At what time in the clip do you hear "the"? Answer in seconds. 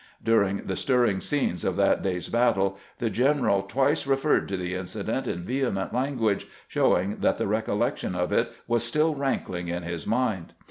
0.65-0.75, 2.97-3.11, 4.57-4.73, 7.37-7.45